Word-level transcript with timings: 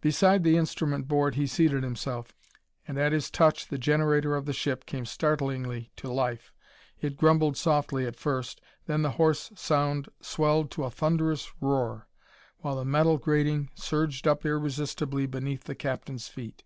Beside 0.00 0.42
the 0.42 0.56
instrument 0.56 1.06
board 1.06 1.34
he 1.34 1.46
seated 1.46 1.82
himself, 1.82 2.34
and 2.88 2.96
at 2.98 3.12
his 3.12 3.30
touch 3.30 3.68
the 3.68 3.76
generator 3.76 4.34
of 4.34 4.46
the 4.46 4.54
ship 4.54 4.86
came 4.86 5.04
startlingly 5.04 5.92
to 5.96 6.10
life. 6.10 6.54
It 7.02 7.14
grumbled 7.18 7.58
softly 7.58 8.06
at 8.06 8.16
first, 8.16 8.62
then 8.86 9.02
the 9.02 9.10
hoarse 9.20 9.52
sound 9.56 10.08
swelled 10.22 10.70
to 10.70 10.84
a 10.84 10.90
thunderous 10.90 11.52
roar, 11.60 12.08
while 12.60 12.76
the 12.76 12.86
metal 12.86 13.18
grating 13.18 13.68
surged 13.74 14.26
up 14.26 14.46
irresistibly 14.46 15.26
beneath 15.26 15.64
the 15.64 15.74
captain's 15.74 16.26
feet. 16.26 16.64